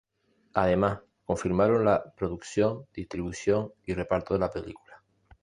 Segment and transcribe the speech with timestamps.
[0.55, 5.03] Además confirmaron la producción, distribución y reparto de la película.